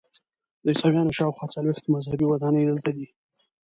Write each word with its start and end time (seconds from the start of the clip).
د 0.63 0.65
عیسویانو 0.71 1.15
شاخوا 1.17 1.45
څلویښت 1.53 1.85
مذهبي 1.93 2.25
ودانۍ 2.27 2.63
دلته 2.67 2.89
دي. 2.97 3.07